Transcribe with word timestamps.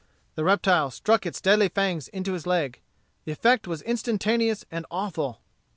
The 0.33 0.43
reptile 0.43 0.89
struck 0.89 1.27
its 1.27 1.39
deadly 1.39 1.69
fangs 1.69 2.07
into 2.07 2.33
his 2.33 2.47
leg. 2.47 2.79
The 3.25 3.31
effect 3.33 3.67
was 3.67 3.83
instantaneous 3.83 4.65
and 4.71 4.83
awful. 4.89 5.41